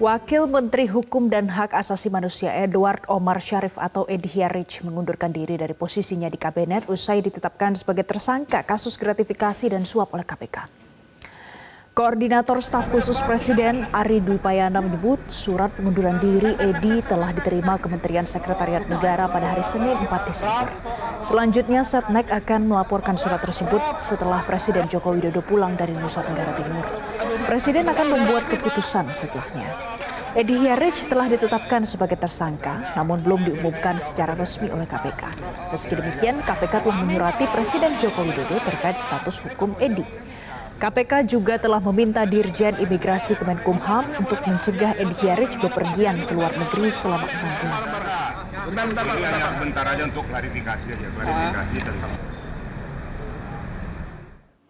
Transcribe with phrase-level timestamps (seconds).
[0.00, 5.60] Wakil Menteri Hukum dan Hak Asasi Manusia Edward Omar Syarif atau Edi Hiarich mengundurkan diri
[5.60, 10.81] dari posisinya di kabinet usai ditetapkan sebagai tersangka kasus gratifikasi dan suap oleh KPK.
[11.92, 18.24] Koordinator Staf Khusus Presiden Ari Dwi Payana menyebut surat pengunduran diri Edi telah diterima Kementerian
[18.24, 20.72] Sekretariat Negara pada hari Senin 4 Desember.
[21.20, 26.80] Selanjutnya Setnek akan melaporkan surat tersebut setelah Presiden Joko Widodo pulang dari Nusa Tenggara Timur.
[27.44, 29.68] Presiden akan membuat keputusan setelahnya.
[30.32, 35.28] Edi Hiarich telah ditetapkan sebagai tersangka, namun belum diumumkan secara resmi oleh KPK.
[35.68, 40.08] Meski demikian, KPK telah menyurati Presiden Joko Widodo terkait status hukum Edi.
[40.82, 46.90] KPK juga telah meminta Dirjen Imigrasi Kemenkumham untuk mencegah Edi Hiarich bepergian ke luar negeri
[46.90, 47.82] selama enam bulan.
[48.66, 49.06] Bentar,
[49.62, 52.10] bentar, aja untuk klarifikasi aja, klarifikasi tentang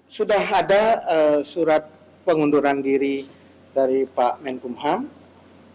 [0.04, 1.88] sudah ada uh, surat
[2.28, 3.24] pengunduran diri
[3.72, 5.08] dari Pak Menkumham,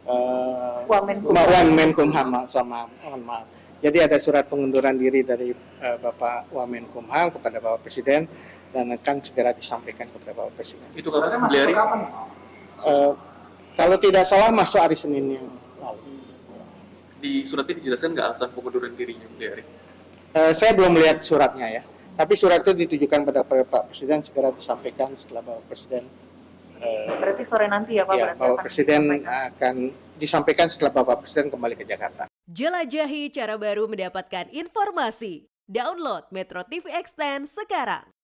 [0.05, 3.49] uh, Wan Menkumham sama mohon maaf.
[3.81, 5.49] Jadi ada surat pengunduran diri dari
[5.81, 8.29] uh, Bapak Wamenkumham kepada Bapak Presiden
[8.73, 10.87] dan akan segera disampaikan kepada Bapak Presiden.
[10.95, 11.73] Itu kapan dari
[12.77, 13.17] Uh,
[13.73, 15.49] kalau tidak salah masuk hari Senin yang
[15.81, 16.21] lalu.
[17.17, 19.65] di suratnya dijelaskan nggak alasan pengunduran dirinya dari
[20.38, 21.81] Uh, saya belum melihat suratnya ya,
[22.13, 26.05] tapi surat itu ditujukan pada Pak Presiden segera disampaikan setelah Bapak Presiden
[26.77, 28.13] uh, Berarti sore nanti ya Pak?
[28.13, 29.47] ya, Bapak Presiden disampaikan.
[29.49, 29.75] akan
[30.21, 32.29] disampaikan setelah Bapak Presiden kembali ke Jakarta.
[32.45, 35.49] Jelajahi cara baru mendapatkan informasi.
[35.67, 38.07] Download Metro TV Extend sekarang.